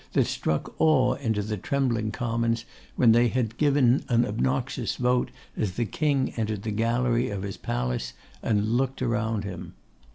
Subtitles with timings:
[0.13, 2.65] that struck awe into the trembling Commons
[2.95, 7.55] when they had given an obnoxious vote, as the King entered the gallery of his
[7.57, 9.73] palace, and looked around him.